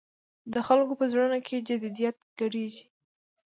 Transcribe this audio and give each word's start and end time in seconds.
د 0.53 0.55
خلکو 0.67 0.93
په 0.99 1.05
زړونو 1.11 1.37
کې 1.47 1.65
جدیت 1.67 2.17
ګډېږي. 2.39 2.85